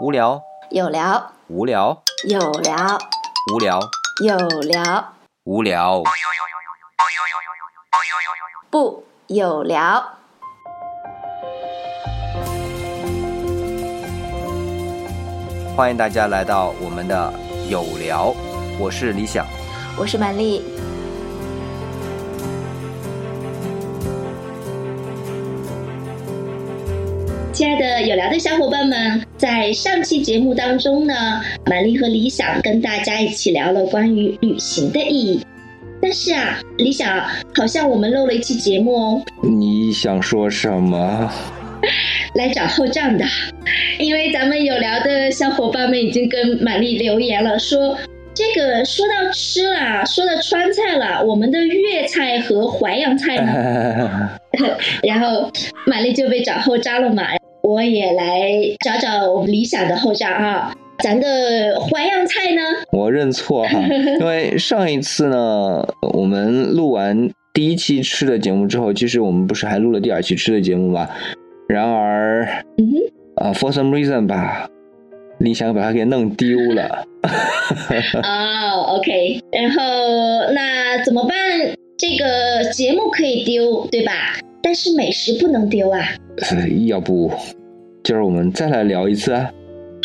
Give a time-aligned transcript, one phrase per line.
[0.00, 2.98] 无聊，有聊，无聊，有聊，
[3.52, 3.80] 无聊，
[4.24, 5.12] 有聊，
[5.44, 6.02] 无聊。
[8.70, 10.02] 不有聊。
[15.76, 17.30] 欢迎大家来到我们的
[17.68, 18.34] 有聊，
[18.78, 19.44] 我是李想。
[19.98, 20.62] 我是满丽，
[27.52, 31.14] 亲爱的有聊的小伙伴们，在上期节目当中呢，
[31.64, 35.40] 玛丽和李想跟大家一起聊了关于旅行的意义。
[36.02, 41.32] 但是啊，李想好像我们漏了一期节目哦，你想说什么？
[42.36, 43.24] 来找后账的，
[43.98, 47.96] 因为咱们有聊的小伙伴们已经跟玛丽留言了，说
[48.34, 54.38] 这个说到吃了，说到川菜了，我们的粤菜和淮扬菜呢，
[55.02, 55.50] 然后
[55.86, 57.24] 玛丽就被找后账了嘛，
[57.70, 58.50] 我也来
[58.84, 63.80] 找找理想的后账啊，咱的淮扬菜呢，我认错哈，
[64.18, 71.08] 因为上一次呢，我们录完第一期吃的节目之后，其实我们不是还录了第二期吃的节目吗？
[71.68, 72.44] 然而，
[72.78, 72.98] 嗯哼。
[73.36, 74.68] 啊、f o r some reason 吧，
[75.38, 77.04] 理想把它给弄丢了。
[78.24, 81.36] 哦、o k 然后那怎么办？
[81.96, 84.12] 这个节目可以丢，对吧？
[84.60, 86.00] 但是美食不能丢啊。
[86.50, 87.30] 呃要不，
[88.02, 89.52] 今儿我们再来聊一次啊？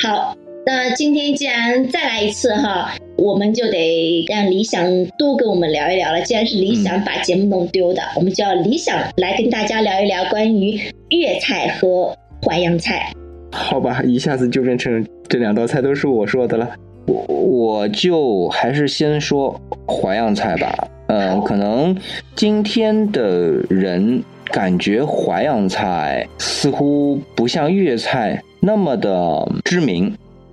[0.04, 4.84] 好，那今天既然再来一次哈，我们就得让理想
[5.18, 6.22] 多跟我们聊一聊了。
[6.24, 10.78] 既然是理想把节目弄丢的，我们就要理想来跟大家聊一聊关于
[11.10, 12.14] 粤菜和
[12.46, 13.14] 淮扬菜。
[13.54, 16.70] 好吧，一下子就变成这两道菜都是我说的了。
[17.08, 20.88] 我我就还是先说淮扬菜吧。
[21.08, 21.96] 嗯、可能
[22.36, 24.22] 今天的人
[24.56, 30.06] 感觉淮扬菜似乎不像粤菜那么的知名。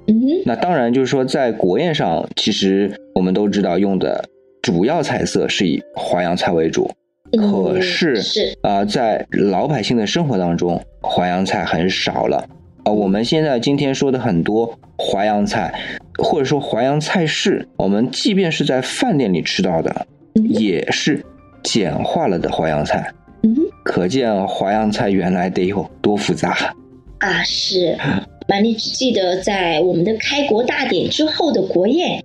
[0.08, 4.24] 嗯哼，那当然就是说，在国宴上，其实我们都知道用的
[4.60, 6.90] 主要菜色是以淮扬菜为主。
[7.30, 12.44] 可嗯是是啊、在老百姓的生活当中，淮扬菜很少了。
[12.82, 15.72] 啊、我们现在今天说的很多淮扬菜，
[16.18, 21.24] 或者说淮扬菜式，我们即便是在饭店里吃到的，嗯也是
[21.62, 23.08] 简化了的淮扬菜。
[23.44, 26.74] 嗯哼可见淮扬菜原来得有多复杂。
[27.18, 27.96] 啊是。
[28.48, 32.22] 满丽只记得在我们的开国大典之后的国宴，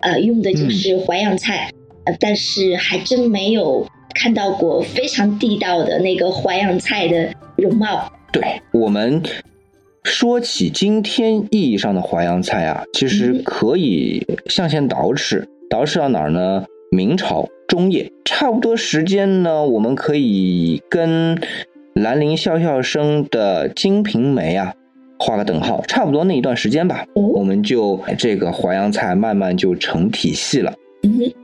[0.00, 1.70] 呃，用的就是淮扬菜，
[2.04, 8.10] 呃，但是还真没有看到过非常地道的那个淮扬菜的容貌。
[8.32, 8.42] 对
[8.72, 9.22] 我们
[10.04, 16.64] 说起今天意义上的淮扬菜啊，其实嗯可以向前倒饬，倒饬到哪儿呢？
[16.90, 21.38] 明朝中叶，差不多时间呢，我们可以跟
[21.92, 24.72] 兰陵笑笑生的《金瓶梅》啊
[25.18, 30.72] 画个等号，差不多那一段时间吧，我哦，们就这个淮扬菜慢慢就成体系了。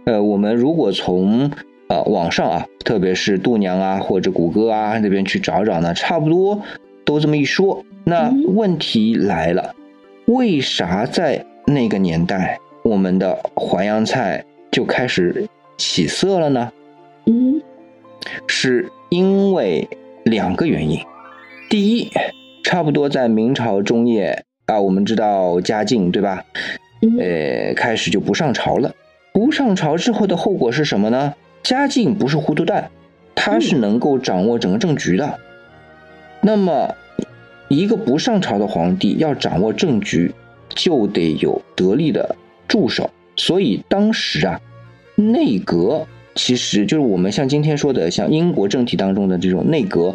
[0.07, 1.51] 呃，我们如果从
[1.89, 6.63] 呃网上啊，特别是度娘啊或者谷歌啊那边去找找呢，差不多
[7.05, 7.85] 都这么一说。
[8.03, 9.75] 那嗯问题来了，
[10.25, 15.47] 为啥在那个年代我们的淮扬菜就开始
[15.77, 16.73] 起色了呢？
[17.27, 17.61] 嗯
[18.47, 19.89] 是因为
[20.25, 20.99] 两个原因。
[21.69, 22.11] 第一，
[22.63, 26.45] 差不多在明朝中叶啊，我们知道嘉靖对吧？
[27.03, 28.95] 嗯呃，开始就不上朝了。
[29.33, 31.35] 不上朝之后的后果是什么呢？
[31.63, 32.91] 嘉靖不是糊涂蛋，
[33.35, 35.39] 他是能够掌握整个政局的。
[36.41, 36.95] 那么，
[37.69, 40.33] 一个不上朝的皇帝要掌握政局，
[40.69, 42.37] 就得有得力的
[42.69, 43.11] 助手。
[43.37, 44.61] 所以当时啊，
[45.15, 50.15] 内阁其实就是我们像今天说的，像英国政体当中的这种内阁，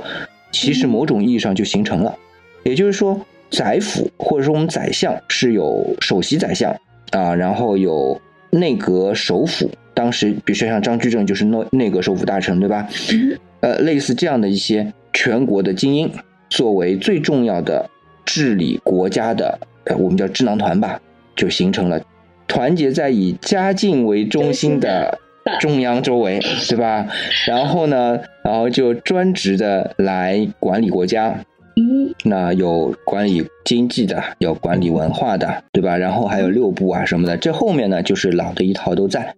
[0.52, 2.16] 其实某种意义上就形成了。
[2.64, 6.76] 也就是说，宰辅或者说我们宰相是有首席宰相
[7.12, 9.70] 啊，然后有内阁首辅。
[9.94, 12.88] 当时比如说像张居正就是内内阁首辅大臣，对吧？
[13.12, 16.10] 嗯呃，类似这样的一些全国的精英，
[16.50, 17.90] 作为最重要的
[18.26, 21.02] 治理国家的，呃，我们叫智囊团吧，
[21.36, 22.02] 就形成了
[22.50, 25.18] 团结在以嘉靖为中心的
[25.62, 27.08] 中央周围，对吧？
[27.48, 31.30] 然后呢，然后就专职的来管理国家，
[31.78, 35.96] 嗯那有管理经济的，有管理文化的，对吧？
[35.96, 39.34] 然后还有六部啊什么的，这后面呢就是老的一套都在。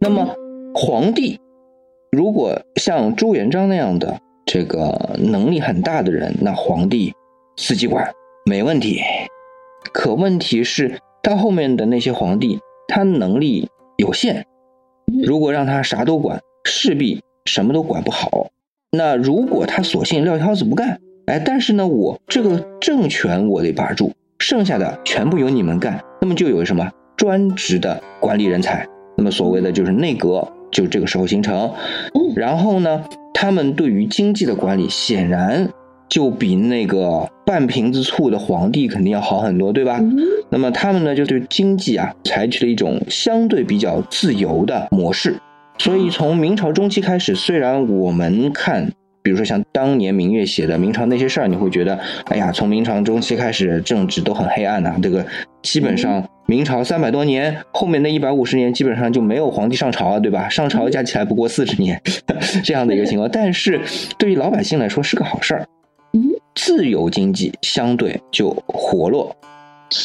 [0.00, 0.34] 那么
[0.74, 1.38] 皇帝
[2.10, 7.12] 如果像朱元璋那样的这个能力很大的人，那皇帝
[7.56, 8.10] 自己管
[8.44, 9.00] 没问题。
[9.92, 13.66] 可问题是，到后面的那些皇帝，他能力
[13.96, 14.44] 有限，
[15.24, 18.48] 如果让他啥都管，势必什么都管不好。
[18.92, 28.86] 那如果他索性撂挑子不干，哎，但是呢，我这个政权我得把住，剩下的全部由你们干，那么就有什么专职的管理人才，
[29.16, 31.72] 那么所谓的就是内阁就这个时候形成。
[32.36, 35.70] 然后呢，他们对于经济的管理显然
[36.08, 40.00] 就比那个半瓶子醋的皇帝肯定要好很多，对吧？
[40.50, 45.36] 那么他们呢就对经济啊采取了一种相对比较自由的模式。
[45.78, 48.90] 所以从明朝中期开始，虽然我们看。
[49.24, 54.96] 比如说像当年明月写的明朝那些事儿，你会觉得，哎呀，从明朝中期开始，政治都很黑暗呐。
[55.02, 55.24] 这个
[55.62, 60.46] 基本上明朝三百多年，后面那一百五十年基本上就没有皇帝上朝啊，对吧？
[60.50, 61.98] 上朝加起来不过四十年，
[62.62, 63.26] 这样的一个情况。
[63.32, 63.80] 但是
[64.18, 65.66] 对于老百姓来说是个好事儿，
[66.64, 69.36] 自由经济相对就活络。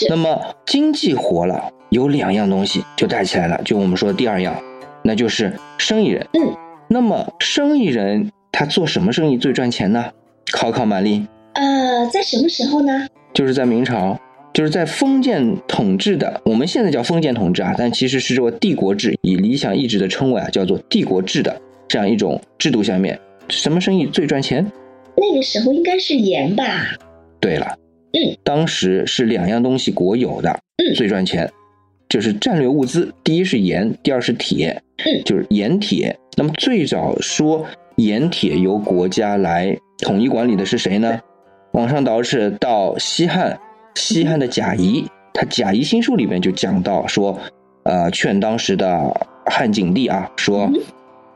[0.10, 4.54] 那么经济活了，有两样东西就带起来了，就我们说的第二样，
[5.02, 6.28] 那就是生意人。
[6.34, 6.54] 嗯，
[6.90, 8.30] 那么生意人。
[8.52, 10.12] 他做什么生意最赚钱呢？
[10.52, 11.26] 考考满丽。
[11.54, 13.08] 呃，在什么时候呢？
[13.34, 14.20] 就是在明朝，
[14.54, 23.18] 就是在封建统治的，我们现在叫封建统治啊，但其实是这个帝国制，以理想意志的称谓啊，叫做帝国制的这样一种制度下面，
[23.48, 24.70] 什么生意最赚钱？
[25.16, 26.98] 那个时候应该是盐吧？
[27.40, 27.78] 对了，
[28.14, 31.52] 嗯，当时是两样东西国有的，嗯，最赚钱，
[32.08, 36.18] 就是战略物资，第一是盐，第二是铁，嗯，就是盐铁。
[36.38, 37.66] 那么最早说。
[37.96, 41.20] 盐铁由国家来统一管理的是谁呢？
[41.74, 43.60] 往上倒是到西汉，
[43.96, 47.38] 西汉的贾谊，他《贾谊新书》里面就讲到说，
[47.84, 49.14] 呃，劝当时的
[49.48, 50.72] 汉景帝啊，说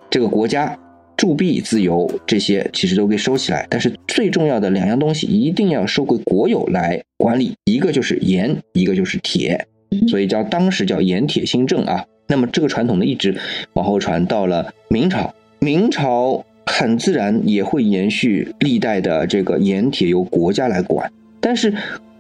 [0.10, 0.74] 这个国家
[1.18, 9.68] 铸币自由这些其实都给收起来，但是最重要的两样东西一定要收归国有来管理，一个就是盐，一个就是铁，
[10.08, 12.06] 所以叫当时叫盐铁新政啊。
[12.28, 13.36] 那么这个传统呢，一直
[13.74, 16.46] 往后传到了明朝，明朝。
[16.66, 21.12] 很自然也会延续历代的这个盐铁由国家来管，
[21.42, 21.74] 但是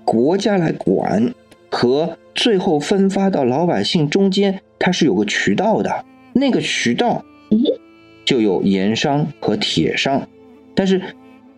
[0.04, 1.34] 国家来管
[1.72, 6.04] 和最后分发到老百姓中间，它是有个渠道的，
[6.34, 7.24] 那个渠道
[8.33, 10.27] 就有盐商和铁商。
[10.74, 11.00] 但是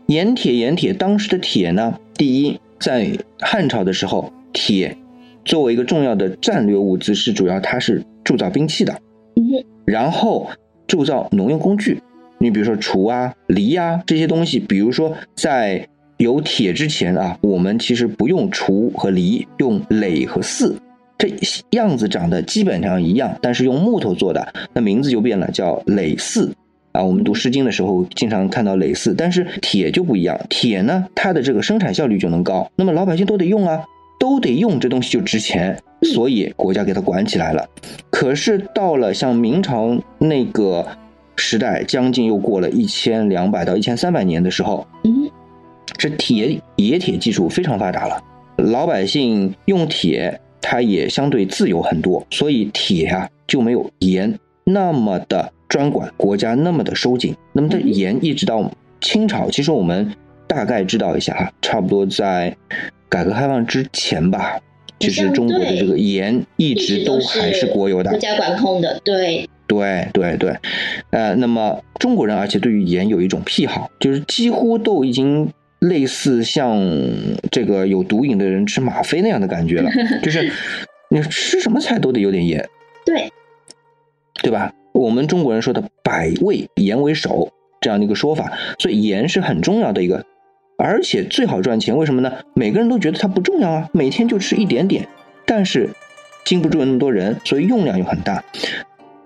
[0.07, 4.98] 盐铁盐铁当时的铁呢，第一在汉朝的时候，铁
[5.45, 9.00] 作为一个重要的战略物资，是主要它是铸造兵器的，
[9.86, 10.50] 然后
[10.86, 12.01] 铸造农用工具。
[12.39, 15.88] 你比如说锄啊、犁啊这些东西，比如说在
[16.18, 20.74] 有铁之前啊，我们其实不用锄和犁，用耒和耜，
[21.18, 21.30] 这
[21.72, 26.51] 样子长得基本上一样，但是用木头做的，那名字就变了，叫耒耜
[26.96, 27.04] 啊。
[27.04, 33.84] 我们读《诗经》的时候经常看到类似，但是铁就不一样，铁呢它的这个生产效率就能高，那么老百姓都得用啊，
[34.20, 37.68] 都得用，这东西就值钱，所以国家给它管起来了。
[38.10, 40.86] 可是到了像明朝那个。
[41.38, 45.30] 时代将近又过了一千两百到一千三百年的时候，嗯，
[45.98, 48.24] 这铁冶铁技术非常发达了，
[48.56, 54.34] 老百姓用铁，它也相对自由很多，所以铁啊就没有盐
[54.66, 57.34] 那么的专管，国家那么的收紧。
[57.54, 58.70] 那么这盐一直到
[59.00, 60.12] 清朝，其实我们
[60.48, 62.58] 大概知道一下哈，差不多在
[63.08, 64.60] 改革开放之前吧，
[65.00, 69.50] 其实中国的这个盐一直都还是国有的，国家管控的，对。
[69.68, 70.56] 对对对，
[71.10, 76.80] 呃，那么中国人，而且对于盐有一种癖好，就是几乎都已经类似像
[77.50, 79.90] 这个有毒瘾的人吃吗啡那样的感觉了，
[80.22, 80.51] 就是
[81.10, 82.63] 你吃什么菜都得有点盐，
[83.04, 83.28] 对，
[84.46, 84.72] 对吧？
[84.94, 87.50] 我们中国人说的“百味盐为首”
[87.82, 90.24] 这样的一个说法，所以盐是很重要的一个，
[90.78, 91.98] 而且最好赚钱。
[91.98, 92.32] 为什么呢？
[92.54, 95.08] 每个人都觉得它不重要啊，每天就吃一点点，
[95.48, 95.90] 但是
[96.46, 98.44] 经不住那么多人，所以用量又很大。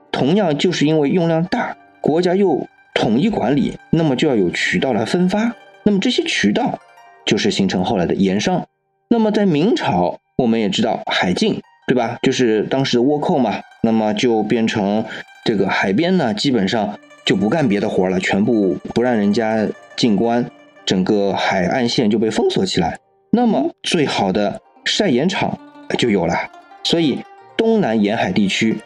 [0.10, 5.54] 同样，就是因为用量大，国家又统一管理，那么就要有渠道来分发。
[5.84, 6.80] 那么这些渠道
[7.26, 8.66] 就是形成后来的盐商。
[9.10, 12.18] 那么在明朝，我们也知道海禁，对吧？
[12.22, 13.60] 就是当时的倭寇嘛。
[13.82, 15.06] 那么就变成
[15.46, 20.50] 这个海边呢，基本上就不干别的活了，全部不让人家进关，
[20.86, 23.00] 整个海岸线就被封锁起来。
[23.32, 25.60] 那么最好的晒盐场
[25.98, 26.36] 就有了。
[26.84, 27.20] 所以
[27.58, 28.78] 东南沿海地区。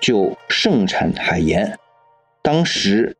[0.00, 1.76] 就盛产海盐，
[2.40, 3.16] 当时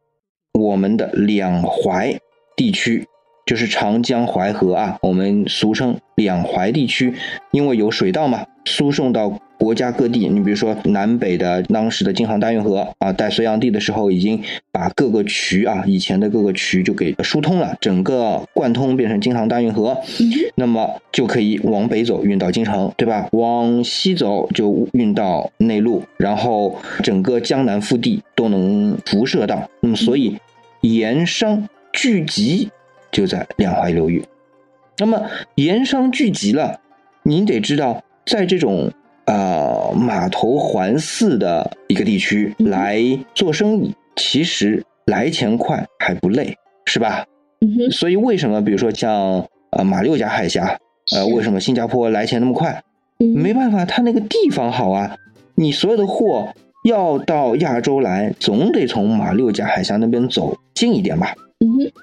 [0.53, 2.17] 我们的两淮
[2.55, 3.05] 地区，
[3.45, 7.13] 就是长江淮河啊，我们俗称两淮地区，
[7.51, 9.41] 因为有水道嘛，输送到。
[9.69, 19.95] 国家各地，你比如说南北的当时的京杭大运河啊，在隋炀帝的时候已经把各个渠啊，以前的各个渠就给疏通了，整个贯通变成京杭大运河，
[20.55, 23.29] 那么就可以往北走运到京城，对吧？
[23.33, 29.69] 往西走就运到内陆，然后整个江南腹地都能辐射到。
[29.81, 30.39] 那么所以
[30.81, 32.71] 盐商聚集
[33.13, 34.25] 就在两淮流域，
[34.97, 36.81] 那么盐商聚集了。
[37.25, 38.91] 您得知道，在这种
[39.29, 42.99] 呃码头环伺的一个地区嗯来
[43.35, 46.57] 做生意，其实来钱快还不累，
[46.87, 47.25] 是吧？
[47.61, 50.79] 嗯哼，所以为什么比如说像呃马六甲海峡，
[51.15, 52.83] 呃为什么新加坡来钱那么快？
[53.21, 55.17] 嗯没办法，它那个地方好啊，
[55.55, 56.49] 你所有的货
[56.85, 61.35] 要到亚洲来，总得从马六甲海峡那边走近一点吧。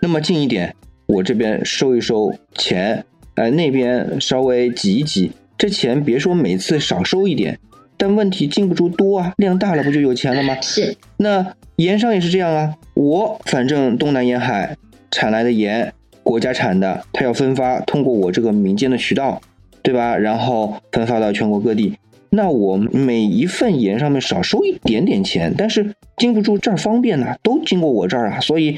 [0.02, 0.76] 那么近一点，
[1.08, 3.06] 我这边收一收钱，
[3.36, 7.58] 呃，那边稍微挤一挤，这钱别说每次少收一点，
[7.98, 10.56] 但问题禁不住多啊，量大了不就有钱了吗？
[10.62, 14.76] 是那盐商也是这样啊，我反正东南沿海
[15.12, 15.94] 产来的盐，
[16.24, 19.42] 国家产的，它要分发，通过我这个民间的渠道，
[19.82, 20.18] 对吧？
[20.18, 21.98] 然后分发到全国各地。
[22.32, 28.78] 那我每一份盐上面少收一点点钱，但是经不住这儿方便呐、都经过我这儿啊，所以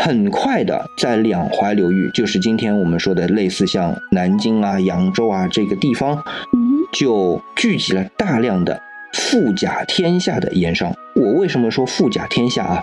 [0.00, 6.16] 很快的在两淮流域，就是今天我们说的类似像南京啊、扬州啊这个地方，
[6.54, 8.80] 嗯，就聚集了大量的
[9.12, 10.90] 富甲天下的盐商。
[11.14, 12.82] 我为什么说富甲天下啊？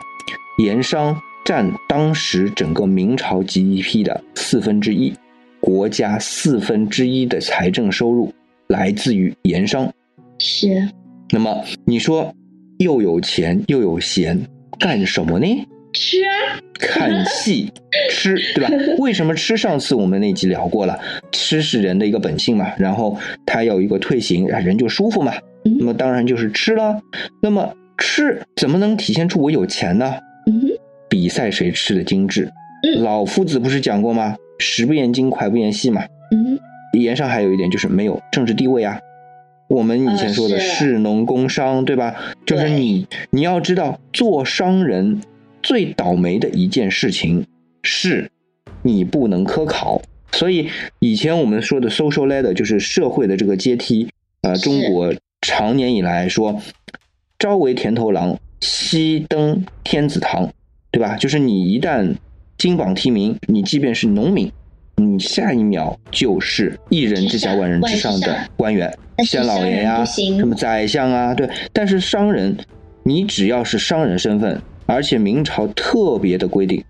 [0.59, 5.12] 盐商占当时整个明朝 GDP 的四分之一，
[5.59, 8.31] 国家四分之一的财政收入
[8.67, 9.91] 来自于盐商。
[10.38, 10.88] 是
[11.31, 12.31] 那么你说
[12.77, 14.39] 又有钱又有闲，
[14.77, 15.47] 干什么呢？
[15.94, 17.72] 吃啊，看戏、
[18.12, 18.70] 吃，对吧？
[19.00, 19.58] 为什么吃？
[19.58, 21.00] 上次我们那集聊过了，
[21.32, 25.34] 吃是人的一个本性嘛，然后它有一个退行，啊，人就舒服嘛。
[25.65, 27.01] 嗯那么当然就是吃了。
[27.41, 30.15] 那么吃怎么能体现出我有钱呢？
[30.46, 30.62] 嗯，
[31.10, 32.46] 比赛谁吃的精致。
[32.84, 34.36] 嗯老夫子不是讲过吗？
[34.60, 36.03] 食不厌精，脍不厌细嘛。
[36.32, 36.44] 嗯
[36.94, 39.00] 哼，言上还有一点就是没有政治地位啊。
[39.67, 42.15] 我们以前说的士农工商，对吧？
[42.46, 45.20] 就是你你要知道，做商人
[45.61, 47.45] 最倒霉的一件事情
[47.83, 48.29] 是，
[48.83, 50.01] 你不能科考。
[50.33, 54.07] 所以以前我们说的 social ladder 就是社会的这个阶梯，
[54.41, 56.61] 呃，中国常年以来说，
[57.39, 60.51] 朝为田头郎，夕登天子堂，
[60.91, 61.15] 对吧？
[61.15, 62.15] 就是你一旦
[62.57, 64.51] 金榜题名，你即便是农民，
[64.97, 68.95] 你下一秒就是一人之下万人之上的官员，
[69.25, 71.49] 县老爷呀、什么宰相啊，对。
[71.71, 72.55] 但是商人，
[73.03, 76.84] 你只要是商人身份，而且明朝特别的规定，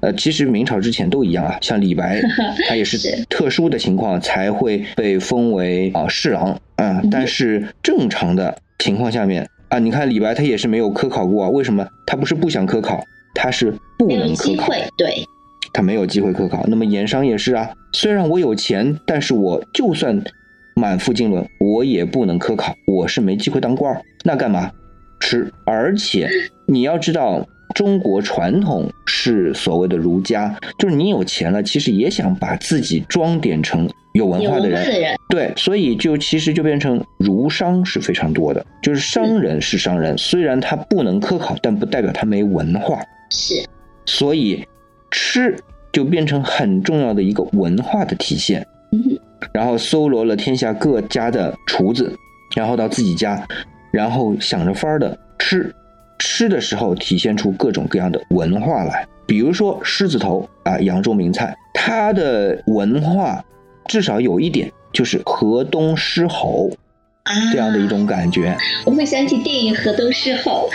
[0.00, 2.20] 呃，其实明朝之前都一样啊，像李白，
[2.68, 11.86] 他也是是特殊的情况才会被封为啊侍郎啊、嗯但是正常的情况下面啊，你看李白他也是没有科考过啊，为什么？
[12.06, 13.02] 他不是不想科考，
[13.34, 14.68] 他是不能科考。
[14.98, 15.24] 对，
[15.72, 16.64] 他没有机会科考。
[16.66, 20.22] 那么盐商也是啊，虽然我有钱，但是我就算
[20.74, 24.02] 满腹经纶，我也不能科考，我是没机会当官儿。
[24.24, 24.70] 那干嘛？
[25.22, 25.48] 吃。
[25.64, 26.28] 而且
[26.66, 35.16] 你要知道，中国传统是所谓的儒家，就是你有钱了，其实也想把自己装点成有文化的人。
[35.28, 43.00] 对，所以就其实就变成儒商是非常多的，就是商人是商人，虽然他不能科考，但不代表他没文化。
[43.30, 43.54] 是
[44.04, 44.66] 所以
[45.10, 45.56] 吃
[45.92, 48.66] 就变成很重要的一个文化的体现。
[48.90, 49.18] 嗯
[49.52, 52.14] 然后搜罗了天下各家的厨子，
[52.54, 53.44] 然后到自己家，
[53.92, 55.72] 然后想着法儿的吃，
[56.18, 59.06] 吃的时候体现出各种各样的文化来。
[59.26, 63.42] 比如说狮子头啊，扬州名菜，它的文化
[63.86, 66.70] 至少有一点就是河东狮吼
[67.22, 68.56] 啊，这样的一种感觉。
[68.84, 70.68] 我会想起电影《河东狮吼》，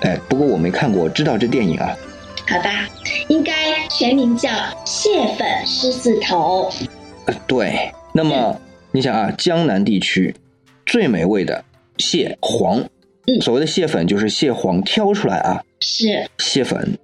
[0.00, 1.94] 哎，不过我没看过，知道这电影啊。
[2.48, 2.88] 好吧，
[3.28, 3.52] 应该
[3.90, 4.48] 全名叫
[4.86, 6.70] 蟹粉狮子头，
[7.46, 8.58] 对，那么
[8.90, 10.34] 你想啊，江南地区
[10.86, 11.62] 最美味的
[11.98, 12.78] 蟹黄，
[13.26, 16.98] 嗯所谓的蟹粉就是蟹黄挑出来啊，是蟹粉。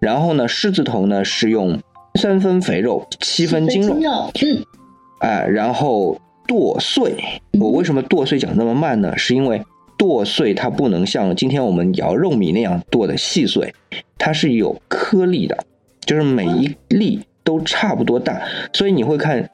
[0.00, 1.80] 然后呢，狮子头呢是用
[2.14, 4.64] 三分肥肉，七分精肉，肉，嗯，
[5.20, 7.12] 哎，然后剁碎。
[7.52, 9.16] 嗯我为什么剁碎讲那么慢呢？
[9.16, 9.60] 是因为
[9.96, 13.74] 剁碎它不能像今天我们摇肉米那样剁的细碎，
[14.16, 15.58] 它是有颗粒的，
[16.06, 18.40] 就是每一粒都差不多大，
[18.72, 19.50] 所以你会看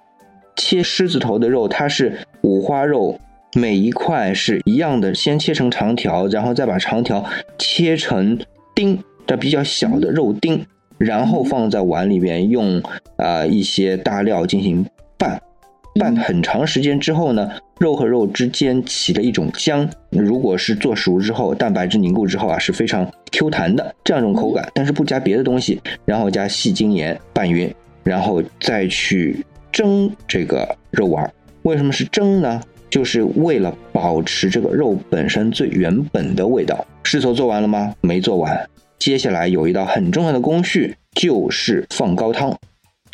[0.57, 3.19] 切狮子头的肉，它是五花肉，
[3.57, 7.25] 每一块是一样的，先切成长条，然后再把长条
[7.57, 8.37] 切成
[8.75, 10.67] 丁的比较小的肉丁，
[10.99, 12.81] 然后放在碗里边用
[13.17, 14.85] 啊、呃一些大料进行
[15.17, 15.41] 拌。
[16.01, 19.89] 拌很长时间之后呢，肉和肉之间起了一种浆。
[20.11, 24.69] 如果是做熟之后，蛋白质凝固之后啊，是非常 Q 弹的这样一种口感。
[24.75, 31.31] 但是不加别的东西，然后加细精盐拌匀，然后再去蒸这个肉丸儿。
[31.63, 32.61] 为什么是蒸呢？
[32.95, 36.87] 就是为了保持这个肉本身最原本的味道。
[37.03, 37.93] 狮头做完了吗？
[38.01, 38.71] 没做完。
[39.01, 42.57] 接下来有一道很重要的工序，就是放高汤。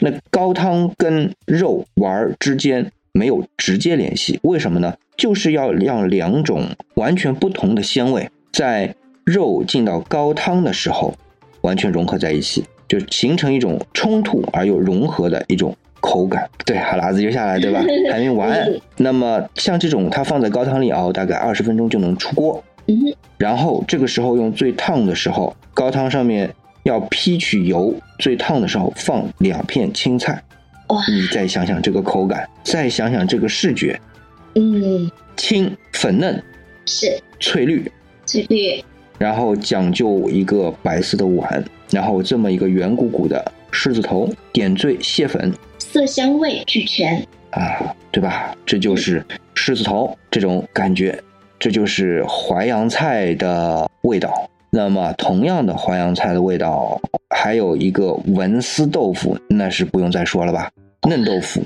[0.01, 4.39] 那高汤跟肉丸之间没有直接联系。
[4.43, 4.95] 为什么呢？
[5.17, 8.95] 就是要让两种完全不同的鲜味在
[9.25, 11.15] 肉进到高汤的时候
[11.63, 16.49] 完全融合在一起，就形成一种冲突而又融合的一种口感。
[16.65, 17.81] 对，哈喇子就下来，对吧？
[18.11, 18.67] 还没完。
[18.97, 22.63] 那么像这种，它放在高汤里熬大概二十分钟就能出锅。
[22.87, 22.97] 嗯，
[23.39, 26.53] 然后这个时候用最烫的时候，高汤上面
[26.83, 30.43] 要劈取油，最烫的时候放两片青菜。
[30.89, 34.01] 哇，你再想想这个口感，再想想这个视觉，
[34.57, 36.43] 嗯，青粉嫩
[36.85, 37.07] 是
[37.39, 37.89] 翠绿，
[38.27, 38.85] 翠绿，
[39.17, 45.55] 然后讲究一个白色的碗，然后这么一个圆鼓鼓的狮子头，点缀蟹粉
[45.93, 47.27] 色香味俱全。
[47.51, 48.55] 啊，对吧？
[48.65, 51.21] 这就是狮子头这种感觉，
[51.59, 54.49] 这就是淮扬菜的味道。
[54.71, 57.01] 那么，同样的淮扬菜的味道，
[57.35, 60.71] 还有一个文思豆腐，那是不用再说了吧？
[61.09, 61.61] 嫩豆腐，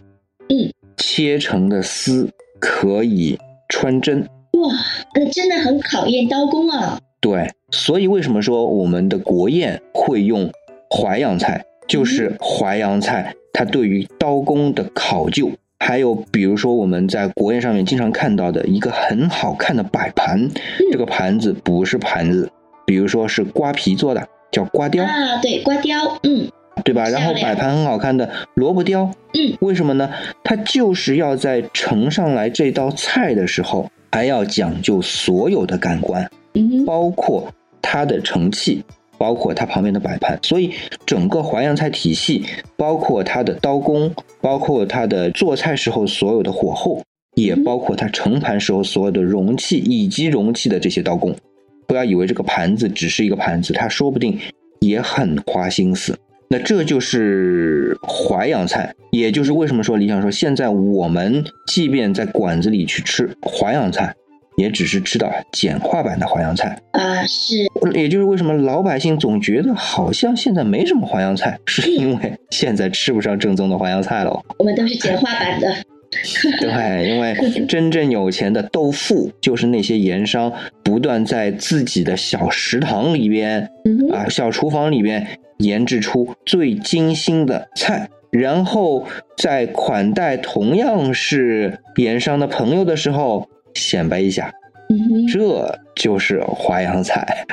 [0.48, 2.26] 嗯，切成的丝
[2.58, 3.38] 可以
[3.68, 4.72] 穿针，哇，
[5.14, 6.98] 那真的很考验刀工啊。
[7.20, 10.50] 对，所以为什么说我们的国宴会用
[10.90, 15.50] 淮扬菜，就是淮扬菜它对于刀工的考究。
[15.80, 20.48] 还有，比如说我们在国宴上面经常看到的一个很好看的摆盘，
[20.90, 22.50] 这个盘子不是盘子，
[22.86, 25.10] 比如说是瓜皮做的，叫瓜雕，啊，
[25.42, 26.48] 对，瓜雕，嗯，
[26.84, 27.10] 对吧？
[27.10, 30.08] 然后摆盘很好看的萝卜雕，嗯，为什么呢？
[30.42, 37.46] 它就是要在盛上来这道菜的时候，还要讲究所有的感官，嗯，包括
[37.82, 38.82] 它的盛器，
[39.18, 40.72] 包括它旁边的摆盘，所以
[41.06, 42.44] 整个淮扬菜体系，
[42.76, 47.02] 包括它的刀工，包括它的做菜时候所有的火候，
[47.34, 51.34] 也包括它盛盘时候所有的容器以及容器的这些刀工。
[51.86, 54.38] 不要以为这个盘子只是一个盘子，它说不定
[54.80, 56.16] 也很花心思。
[56.48, 64.14] 那这就是淮扬菜，也就是为什么说理想说现在我们即便在馆子里去吃淮扬菜，
[64.56, 66.78] 也只是吃到简化版的淮扬菜。
[66.92, 74.40] 啊，是，也就是为什么老百姓总觉得好像现在没什么淮扬菜，是因为现在吃不上正宗的淮扬菜了。
[74.58, 75.74] 我们都是简化版的。
[76.60, 77.34] 对，因为
[77.66, 80.52] 真正有钱的豆腐，就是那些盐商
[80.84, 85.26] 不断在自己的小食堂里边嗯，啊、小厨房里边
[85.58, 89.04] 研制出最精心的菜，然后
[89.36, 94.52] 在款待同样是盐商的朋友的时候显摆一下，
[95.32, 97.46] 这就是淮扬菜。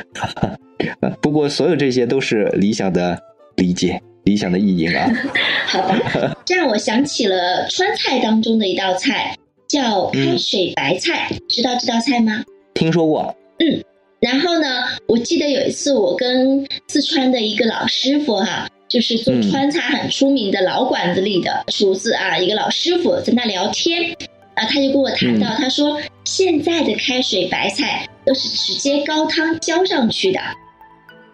[1.21, 3.17] 不过，所有这些都是理想的
[3.55, 5.10] 理解、理想的意淫啊。
[5.67, 9.36] 好吧，这让我想起了川菜当中的一道菜，
[9.67, 12.43] 叫开水白菜，知道这道菜吗？
[12.73, 13.84] 听说过，嗯
[14.19, 24.15] 然后呢，我记得有一次我跟四川的一个老师傅哈，就是做嗯川菜很出名的老馆子里的厨子啊，一个老师傅在那聊天，
[24.62, 30.39] 啊，他就跟我谈到，他说现在的开水白菜都是直接高汤浇上去的，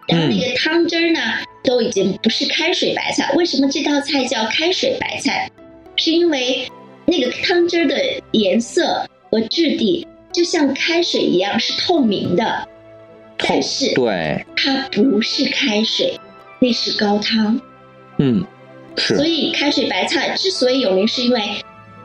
[0.07, 1.19] 然后那个汤汁儿呢
[1.61, 5.51] 都已经不是开水白菜，为什么这道菜叫开水白菜？
[5.97, 6.65] 是因为
[7.05, 7.97] 那个汤汁儿的
[8.31, 12.65] 颜色和质地就像开水一样是透明的。
[13.39, 16.17] 但是对，它不是开水，
[16.61, 17.59] 那是高汤。
[18.19, 18.45] 嗯，
[18.95, 21.41] 是所以开水白菜之所以有名，是因为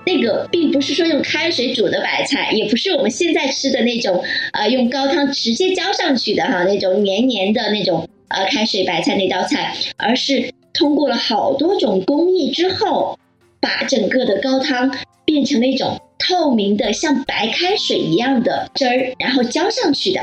[0.04, 13.18] 那个并不是说用开水煮的白菜，也不是我们现在吃的那种呃用高汤直接浇上去的哈那种黏黏的那种呃开水白菜那道菜，而是通过了好多种工艺之后，
[13.60, 14.92] 把整个的高汤
[15.24, 20.20] 变成了一种透明的像白开水一样的汁儿，然后浇上去的。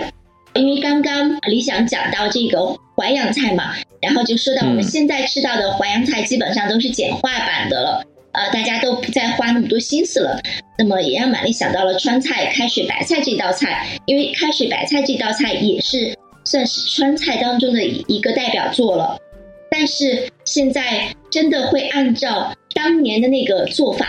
[0.55, 8.03] 因为刚刚李想讲到这个淮扬菜嘛，然后就说到我们嗯现在吃到的淮扬菜基本上都是简化版的了，
[8.39, 10.41] 呃，大家都不再花那么多心思了。
[10.77, 19.17] 那么也让玛丽想到了川菜开水白菜这道菜，因为开水白菜这道菜也是算是川菜当中的一个代表作了。
[19.69, 24.07] 但是现在真的会按照当年的那个做法，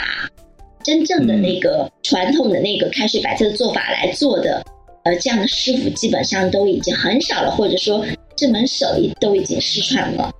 [0.84, 4.64] 真正的那个传统的那个开水白菜的做法来做的，
[5.02, 10.30] 呃，这样的师傅基本上都已经很少了，或者说这门手艺都已经失传了。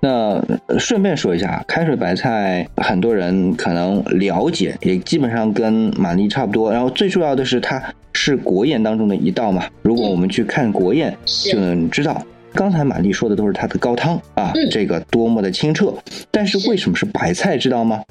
[0.00, 6.72] 那呃顺便说一下，开水白菜很多人可能了解，也基本上跟玛丽差不多。
[6.72, 7.82] 然后最重要的是，它
[8.12, 9.64] 是国宴当中的一道嘛。
[9.82, 12.20] 如果我们去看国宴，就能知道。
[12.52, 15.94] 刚才玛丽说的都是它的高汤啊，嗯这个多么的清澈。
[16.30, 18.02] 但是为什么是白菜，知道吗？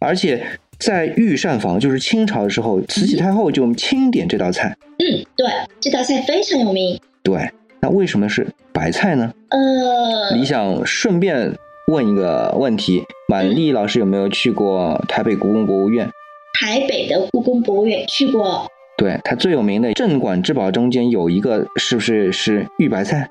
[0.00, 0.44] 而且
[0.78, 4.76] 在御膳房，就是清朝的时候，慈禧太后就钦点这道菜。
[4.98, 5.46] 嗯，对，
[5.80, 7.00] 这道菜非常有名。
[7.22, 7.50] 对，
[7.84, 9.30] 那为什么是白菜呢？
[9.50, 11.54] 呃，你想顺便
[11.88, 16.10] 问一个问题：满丽老师有没有去过台北故宫博物院？
[16.58, 18.66] 台北的故宫博物院去过。
[18.96, 23.28] 对，它最有名的镇馆之宝中间有一个，是不是是玉白菜？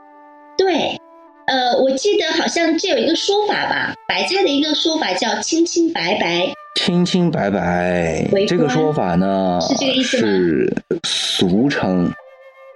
[0.55, 0.99] 对，
[1.47, 6.53] 呃，我记得好像这有一个说法吧，白菜的一个说法叫清清白白。
[6.75, 12.11] 清清白白这个说法呢，是这个意思吗是俗称，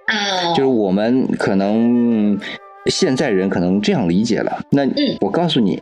[0.08, 2.38] 啊，就是我们可能
[2.86, 4.60] 现在人可能这样理解了。
[4.70, 5.80] 那嗯我告诉你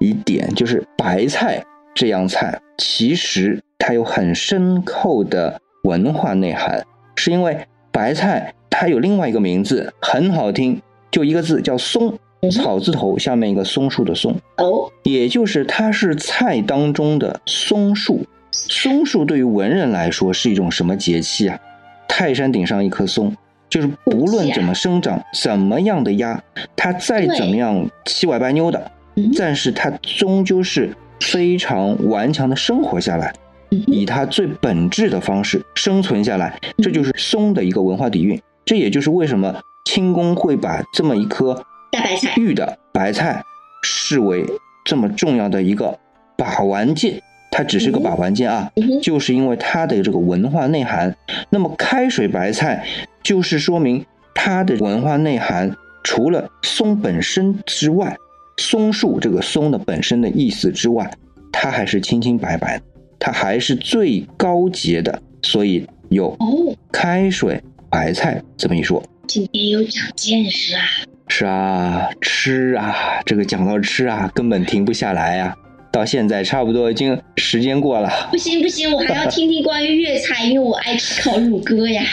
[0.00, 1.62] 一点，就是白菜
[1.94, 6.84] 这样菜，其实它有很深厚的文化内涵，
[7.16, 7.58] 是因为
[7.90, 12.16] 白菜它有另外一个名字，很好听，就一个字叫松
[12.52, 14.34] 草字头下面一个松树的松。
[14.58, 18.24] 哦，也就是它是菜当中的松树。
[18.52, 21.58] 松树对于文人来说是一种什么节气啊？
[22.06, 23.34] 泰山顶上一棵松，
[23.68, 26.42] 就是不论怎么生长，怎么样的鸭，
[26.76, 33.32] 它再怎么样七歪八扭的，嗯但是它终究是非常顽强的生活下来，
[33.70, 36.58] 以它最本质的方式生存下来。
[36.78, 38.40] 这就是松的一个文化底蕴。
[38.64, 41.54] 这也就是为什么清宫会把这么一颗
[41.90, 43.42] 大白菜，玉的白菜
[43.82, 44.44] 视为
[44.84, 45.98] 这么重要的一个
[46.36, 48.70] 把玩件，它只是个把玩件啊，
[49.02, 51.14] 就是因为它的这个文化内涵。
[51.50, 52.84] 那么开水白菜
[53.24, 58.14] 就是说明它的文化内涵，除了松本身之外，
[58.58, 61.10] 松树这个松的本身的意思之外，
[61.50, 62.84] 它还是清清白白的，
[63.18, 67.58] 它还是最高洁的，所以有哦，开水
[67.88, 69.02] 白菜这么一说。
[69.26, 70.82] 今天有长见识啊！
[71.28, 75.56] 是啊，吃啊，这个讲到吃啊，根本停不下来呀、
[75.90, 82.04] 到现在差不多已经时间过了，不行不行，我还要听听关于粤菜，因为我爱吃烤乳鸽呀。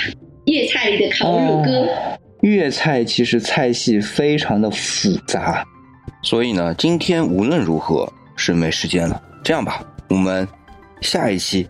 [0.51, 5.65] 粤菜里的烤乳鸽，哦粤菜其实菜系非常的复杂，
[6.21, 9.21] 所以呢，今天无论如何是没时间了。
[9.41, 10.45] 这样吧，我们
[10.99, 11.65] 下一期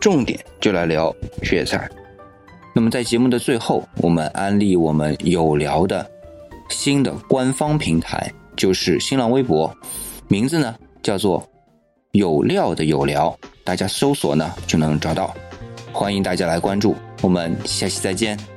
[0.00, 1.14] 重点就来聊
[1.52, 1.88] 粤菜。
[2.74, 6.04] 那么在节目的最后，我们安利我们有聊的
[6.68, 9.72] 新的官方平台，就是新浪微博，
[10.26, 11.46] 名字呢叫做
[12.10, 15.32] 有料的有聊，大家搜索呢就能找到。
[15.92, 18.55] 欢迎大家来关注，我们下期再见。